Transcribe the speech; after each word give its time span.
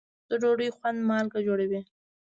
د 0.29 0.31
ډوډۍ 0.41 0.69
خوند 0.75 0.99
مالګه 1.09 1.39
جوړوي. 1.47 1.81